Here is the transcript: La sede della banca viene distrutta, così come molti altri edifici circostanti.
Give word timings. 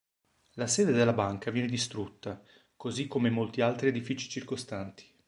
La 0.53 0.65
sede 0.65 0.93
della 0.93 1.13
banca 1.13 1.51
viene 1.51 1.67
distrutta, 1.67 2.41
così 2.75 3.05
come 3.07 3.29
molti 3.29 3.61
altri 3.61 3.89
edifici 3.89 4.29
circostanti. 4.29 5.05